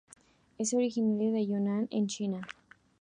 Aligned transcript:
Es 0.57 0.73
originaria 0.73 1.31
de 1.31 1.45
Yunnan 1.45 1.87
en 1.91 2.07
China. 2.07 2.41